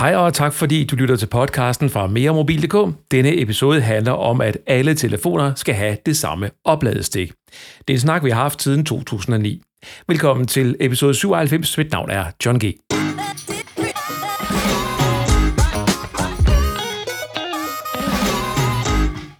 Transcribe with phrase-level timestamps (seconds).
[0.00, 2.94] Hej og tak fordi du lytter til podcasten fra meremobil.dk.
[3.10, 7.32] Denne episode handler om, at alle telefoner skal have det samme opladestik.
[7.78, 9.62] Det er en snak, vi har haft siden 2009.
[10.08, 11.78] Velkommen til episode 97.
[11.78, 12.64] Mit navn er John G.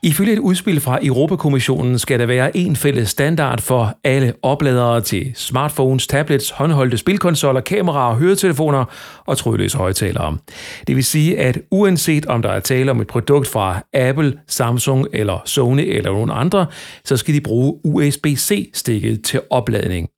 [0.02, 5.32] Ifølge et udspil fra Europakommissionen skal der være en fælles standard for alle opladere til
[5.34, 8.84] smartphones, tablets, håndholdte spilkonsoller, kameraer, høretelefoner
[9.26, 10.38] og trådløse højtalere.
[10.86, 15.06] Det vil sige, at uanset om der er tale om et produkt fra Apple, Samsung
[15.12, 16.66] eller Sony eller nogen andre,
[17.04, 20.08] så skal de bruge USB-C-stikket til opladning.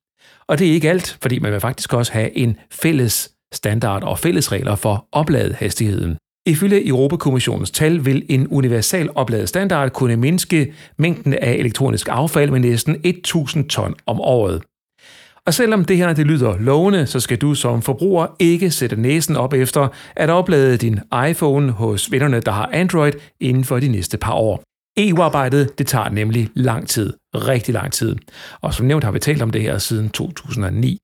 [0.47, 4.19] Og det er ikke alt, fordi man vil faktisk også have en fælles standard og
[4.19, 6.17] fælles regler for opladehastigheden.
[6.45, 12.59] Ifølge Europakommissionens tal vil en universal opladet standard kunne mindske mængden af elektronisk affald med
[12.59, 14.61] næsten 1000 ton om året.
[15.45, 19.35] Og selvom det her det lyder lovende, så skal du som forbruger ikke sætte næsen
[19.35, 24.17] op efter at oplade din iPhone hos vennerne, der har Android, inden for de næste
[24.17, 24.63] par år.
[24.97, 27.13] EU-arbejdet, det tager nemlig lang tid.
[27.35, 28.15] Rigtig lang tid.
[28.61, 30.97] Og som nævnt har vi talt om det her siden 2009.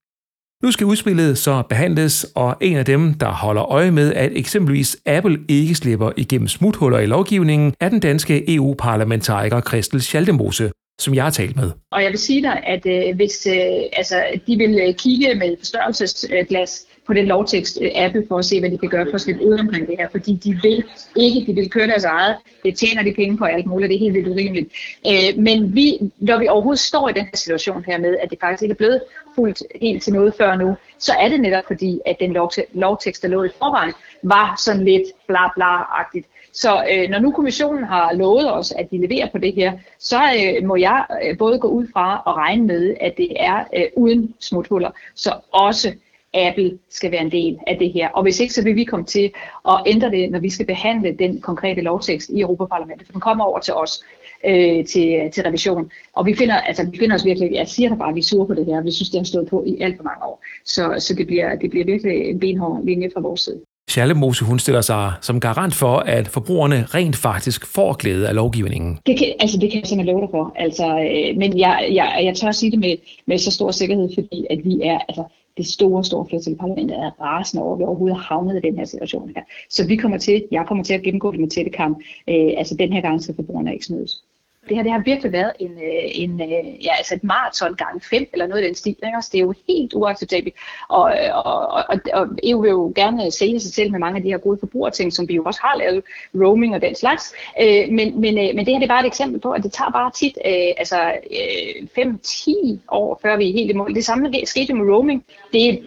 [0.64, 4.98] Nu skal udspillet så behandles, og en af dem, der holder øje med, at eksempelvis
[5.06, 11.24] Apple ikke slipper igennem smuthuller i lovgivningen, er den danske EU-parlamentariker Christel Schaldemose, som jeg
[11.24, 11.72] har talt med.
[11.92, 13.54] Og jeg vil sige dig, at øh, hvis øh,
[13.94, 18.78] altså, de vil kigge med forstørrelsesglas på den lovtekst-appe øh, for at se, hvad de
[18.78, 20.84] kan gøre for at slippe ud omkring det her, fordi de vil
[21.16, 24.00] ikke, de vil køre deres eget, det tjener de penge på alt muligt, det er
[24.00, 24.70] helt vildt urimeligt.
[25.08, 28.38] Øh, men vi, når vi overhovedet står i den her situation her med, at det
[28.42, 29.02] faktisk ikke er blevet
[29.36, 32.34] fuldt helt til noget før nu, så er det netop fordi, at den
[32.74, 33.94] lovtekst, der lå i forvejen,
[34.24, 36.28] var sådan lidt bla bla-agtigt.
[36.54, 40.20] Så øh, når nu kommissionen har lovet os, at de leverer på det her, så
[40.40, 43.86] øh, må jeg øh, både gå ud fra og regne med, at det er øh,
[43.98, 45.94] uden smuthuller, så også
[46.34, 48.10] Apple skal være en del af det her.
[48.10, 49.32] Og hvis ikke, så vil vi komme til
[49.68, 53.08] at ændre det, når vi skal behandle den konkrete lovtekst i Europaparlamentet.
[53.08, 54.04] For den kommer over til os
[54.46, 55.92] øh, til, til revision.
[56.14, 58.24] Og vi finder, altså, vi finder os virkelig, jeg siger da bare, at vi er
[58.24, 58.82] sure på det her.
[58.82, 60.44] Vi synes, det har stået på i alt for mange år.
[60.66, 63.60] Så, så det, bliver, det bliver virkelig en benhård linje fra vores side.
[63.90, 68.36] Charlotte Mose, hun stiller sig som garant for, at forbrugerne rent faktisk får glæde af
[68.36, 69.00] lovgivningen.
[69.06, 70.54] Det kan, altså, det kan jeg simpelthen love dig for.
[70.56, 72.96] Altså, øh, men jeg, jeg, jeg tør at sige det med,
[73.26, 75.24] med så stor sikkerhed, fordi at vi er, altså,
[75.60, 78.68] det store, store flertal i parlamentet er rasende over, at vi overhovedet har havnet i
[78.68, 79.44] den her situation her.
[79.70, 81.98] Så vi kommer til, jeg kommer til at gennemgå det med tætte kamp.
[82.30, 84.24] Øh, altså den her gang skal forbrugerne ikke snydes
[84.70, 88.04] det her det har virkelig været en, øh, en, øh, ja, altså et maraton gang
[88.04, 88.90] fem, eller noget i den stil.
[88.90, 89.16] Ikke?
[89.16, 90.56] Altså, det er jo helt uacceptabelt.
[90.90, 94.24] Og, øh, og, og, og EU vil jo gerne sælge sig selv med mange af
[94.24, 96.04] de her gode forbrugerting, som vi jo også har lavet,
[96.36, 97.34] roaming og den slags.
[97.62, 99.92] Øh, men, men, men det her det er bare et eksempel på, at det tager
[99.92, 100.38] bare tit
[100.78, 100.98] altså
[101.98, 103.96] 5-10 år, før vi er helt i mål.
[103.96, 105.26] Det samme skete med roaming.
[105.54, 105.78] Det er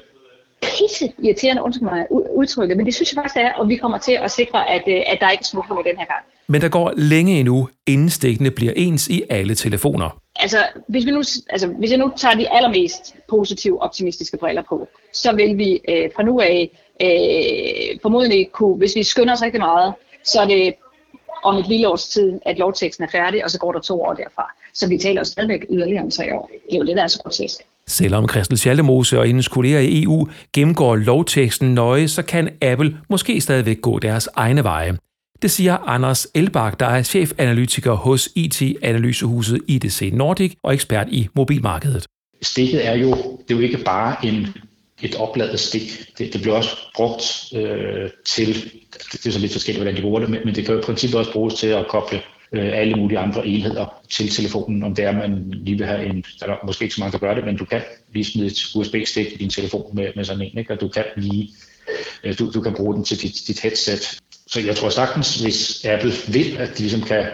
[0.62, 4.12] pisse irriterende, undskyld mig udtrykket, men det synes jeg faktisk er, og vi kommer til
[4.12, 6.24] at sikre, at, at der ikke er smuthuller den her gang.
[6.46, 10.18] Men der går længe endnu, inden stikkene bliver ens i alle telefoner.
[10.36, 10.58] Altså
[10.88, 15.32] hvis, vi nu, altså, hvis jeg nu tager de allermest positive, optimistiske briller på, så
[15.32, 16.70] vil vi øh, fra nu af
[17.02, 19.94] øh, formodentlig kunne, hvis vi skynder os rigtig meget,
[20.24, 20.74] så er det
[21.42, 24.12] om et lille års tid, at lovteksten er færdig, og så går der to år
[24.12, 24.54] derfra.
[24.74, 26.50] Så vi taler jo stadigvæk yderligere om tre år.
[26.66, 27.60] Det er jo det, der er så grotesk.
[27.86, 33.40] Selvom Christel Schaldemose og hendes kolleger i EU gennemgår lovteksten nøje, så kan Apple måske
[33.40, 34.96] stadigvæk gå deres egne veje.
[35.42, 42.06] Det siger Anders Elbak, der er chefanalytiker hos IT-analysehuset IDC Nordic og ekspert i mobilmarkedet.
[42.42, 43.10] Stikket er jo,
[43.48, 44.46] det er jo ikke bare en,
[45.02, 46.04] et opladet stik.
[46.18, 48.72] Det, det bliver også brugt øh, til,
[49.12, 50.84] det er så lidt forskelligt, hvordan de bruger det, men, men det kan jo i
[50.84, 55.04] princippet også bruges til at koble øh, alle mulige andre enheder til telefonen, om det
[55.04, 57.44] er, man lige vil have en, der er måske ikke så mange, der gør det,
[57.44, 57.80] men du kan
[58.12, 60.72] lige smide et USB-stik i din telefon med, med sådan en, ikke?
[60.72, 61.50] og du kan lige,
[62.24, 65.84] øh, du, du kan bruge den til dit, dit headset, så jeg tror sagtens, hvis
[65.84, 67.26] Apple vil, at de ligesom kan,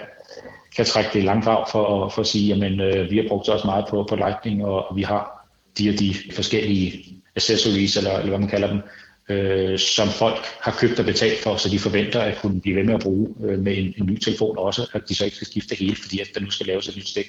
[0.76, 3.66] kan trække det langt af for, for at sige, jamen øh, vi har brugt også
[3.66, 5.48] meget på, på Lightning, og, og vi har
[5.78, 7.04] de og de forskellige
[7.36, 8.80] accessories, eller, eller hvad man kalder dem,
[9.28, 12.84] øh, som folk har købt og betalt for, så de forventer at kunne blive ved
[12.84, 15.46] med at bruge øh, med en, en ny telefon også, at de så ikke skal
[15.46, 17.26] skifte hele, fordi at der nu skal laves et nyt stik.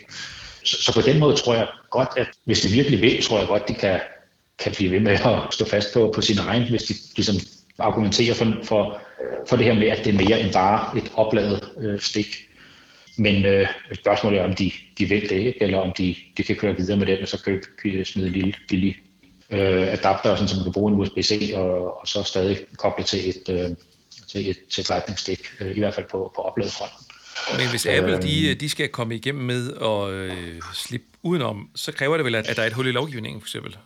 [0.63, 3.47] Så, så på den måde tror jeg godt, at hvis de virkelig vil, tror jeg
[3.47, 3.99] godt, de kan,
[4.59, 7.35] kan blive ved med at stå fast på, på sin egen, hvis de ligesom
[7.79, 9.01] argumenterer for, for,
[9.47, 12.45] for det her med, at det er mere end bare et opladet øh, stik.
[13.17, 16.77] Men øh, spørgsmålet er, om de, de vil det, eller om de, de kan køre
[16.77, 18.95] videre med det, og så købe, smide en lille billig
[19.51, 23.29] øh, adapter, sådan, så man kan bruge en USB-C, og, og så stadig koble til
[23.29, 23.69] et, øh,
[24.27, 27.05] til et, til et lightning stick, øh, i hvert fald på, på opladet fronten.
[27.57, 32.17] Men hvis Apple de, de skal komme igennem med og øh, slippe udenom, så kræver
[32.17, 33.77] det vel, at, at der er et hul i lovgivningen, for eksempel?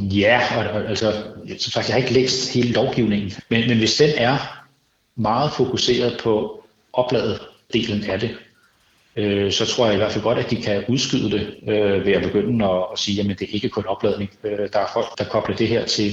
[0.00, 1.24] Ja, og, og altså,
[1.58, 4.64] som sagt, jeg har ikke læst hele lovgivningen, men, men hvis den er
[5.16, 7.40] meget fokuseret på opladet
[7.72, 8.36] delen af det,
[9.18, 12.12] øh, så tror jeg i hvert fald godt, at de kan udskyde det øh, ved
[12.12, 14.30] at begynde at, at sige, at det er ikke kun opladning.
[14.44, 16.12] Øh, der er folk, der kobler det her til,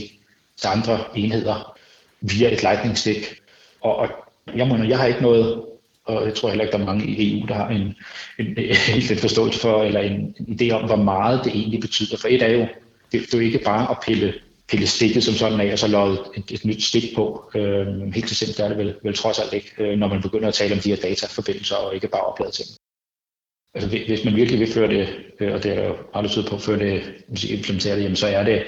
[0.57, 1.77] til andre enheder
[2.21, 3.41] via et lightning stick.
[3.81, 4.09] Og, og
[4.55, 5.63] jeg, må, jeg har ikke noget,
[6.05, 7.95] og jeg tror heller ikke, der er mange i EU, der har en,
[8.39, 8.75] en, en,
[9.11, 12.17] en forståelse for, eller en, en idé om, hvor meget det egentlig betyder.
[12.17, 12.67] For et er jo,
[13.11, 14.33] det, det er jo ikke bare at pille,
[14.69, 17.51] pille stikket som sådan af, og så lade et, et nyt stik på.
[17.55, 20.47] Øh, helt til simpelt er det vel, vel trods alt ikke, øh, når man begynder
[20.47, 22.67] at tale om de her dataforbindelser, og ikke bare oplade ting.
[23.75, 25.07] Altså hvis man virkelig vil føre det,
[25.39, 27.03] øh, og det er jo aldrig på at føre det,
[27.49, 28.63] implementere det, jamen så er det,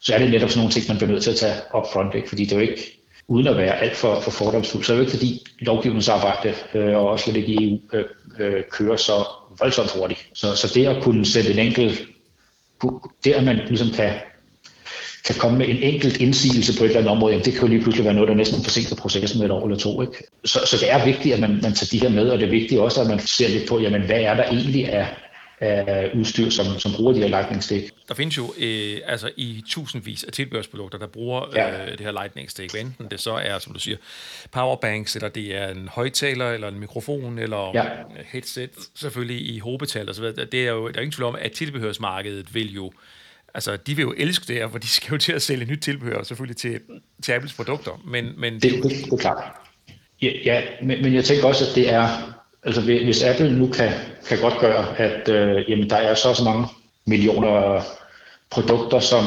[0.00, 2.14] så er det netop sådan nogle ting, man bliver nødt til at tage op front,
[2.14, 2.28] ikke?
[2.28, 2.98] fordi det er jo ikke,
[3.28, 6.96] uden at være alt for, for fordomsfuld, så er det jo ikke fordi lovgivningsarbejde, øh,
[6.96, 8.04] og også lidt i EU, øh,
[8.38, 9.12] øh, kører så
[9.58, 10.28] voldsomt hurtigt.
[10.34, 12.06] Så, så det at kunne sætte en enkelt,
[13.24, 14.12] det at man ligesom kan
[15.28, 17.68] kan komme med en enkelt indsigelse på et eller andet område, jamen det kan jo
[17.68, 20.02] lige pludselig være noget, der næsten forsinker processen med et år eller to.
[20.02, 20.24] Ikke?
[20.44, 22.50] Så, så det er vigtigt, at man, man tager de her med, og det er
[22.50, 25.06] vigtigt også, at man ser lidt på, jamen hvad er der egentlig af,
[25.60, 27.90] af udstyr, som, som bruger de her lightning stick.
[28.08, 31.82] Der findes jo øh, altså i tusindvis af tilbehørsprodukter, der bruger ja.
[31.82, 32.74] øh, det her lightning stick.
[32.80, 33.96] Enten det så er, som du siger,
[34.52, 37.84] powerbanks, eller det er en højtaler, eller en mikrofon, eller ja.
[38.32, 40.44] headset, selvfølgelig i hovedbetal og så videre.
[40.44, 42.92] Det er jo, der er ingen tvivl om, at tilbehørsmarkedet vil jo
[43.54, 45.78] altså, de vil jo elske det her, for de skal jo til at sælge nyt
[45.78, 46.80] tilbehør, selvfølgelig til,
[47.22, 48.02] til Apples produkter.
[48.06, 49.44] Men, men det, det, det er klart.
[50.22, 52.08] Ja, ja men, men jeg tænker også, at det er,
[52.62, 53.90] altså hvis Apple nu kan,
[54.28, 56.66] kan godt gøre, at øh, jamen, der er så så mange
[57.06, 57.82] millioner
[58.50, 59.24] produkter, som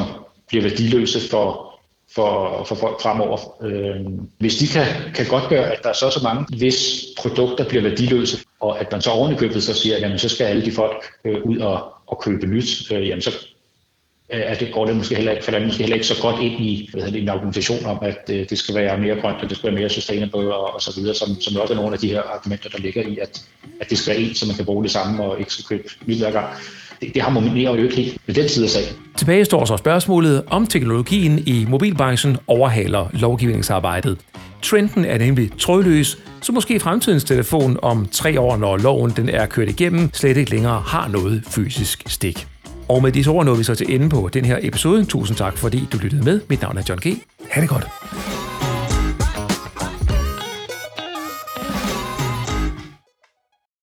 [0.48, 1.80] bliver værdiløse for,
[2.16, 3.64] for, for folk fremover.
[3.64, 4.06] Øh,
[4.38, 4.86] hvis de kan,
[5.16, 8.92] kan godt gøre, at der er så så mange, hvis produkter bliver værdiløse, og at
[8.92, 12.22] man så ovenikøbet så siger, jamen så skal alle de folk øh, ud og, og
[12.22, 13.32] købe nyt, øh, jamen så
[14.32, 16.60] at det går det måske heller ikke, for det måske heller ikke så godt ind
[16.60, 19.50] i hvad hedder det, en argumentation om, at øh, det skal være mere grønt, og
[19.50, 22.00] det skal være mere sustainable og, og så videre, som, som også er nogle af
[22.00, 23.42] de her argumenter, der ligger i, at,
[23.82, 25.90] at det skal være en, så man kan bruge det samme og ikke skal købe
[26.06, 26.48] nyt hver gang.
[27.02, 28.96] Det, det harmonerer jo ikke helt ved den side af sagen.
[29.18, 34.18] Tilbage står så spørgsmålet, om teknologien i mobilbranchen overhaler lovgivningsarbejdet.
[34.62, 39.46] Trenden er nemlig trådløs, så måske fremtidens telefon om tre år, når loven den er
[39.46, 42.51] kørt igennem, slet ikke længere har noget fysisk stik.
[42.92, 45.06] Og med disse ord nåede vi så til ende på den her episode.
[45.06, 46.42] Tusind tak, fordi du lyttede med.
[46.50, 47.22] Mit navn er John G.
[47.50, 48.01] Ha' det godt.